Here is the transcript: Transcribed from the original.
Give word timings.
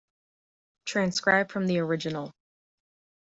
Transcribed 0.85 1.51
from 1.51 1.67
the 1.67 1.77
original. 1.77 2.33